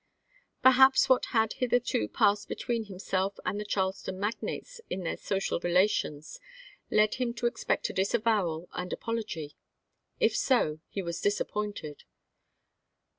[0.63, 5.59] Perhaps what had hitherto passed between him self and the Charleston magnates in their social
[5.59, 6.39] relations
[6.89, 9.53] led him to expect a disavowal and apol ogy.
[10.19, 12.05] If so he was disappointed.